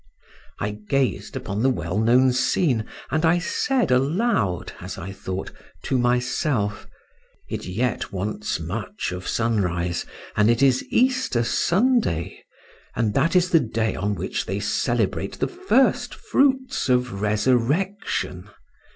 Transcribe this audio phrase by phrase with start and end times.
[0.59, 5.51] I gazed upon the well known scene, and I said aloud (as I thought)
[5.83, 6.87] to myself,
[7.47, 12.43] "It yet wants much of sunrise, and it is Easter Sunday;
[12.95, 18.49] and that is the day on which they celebrate the first fruits of resurrection.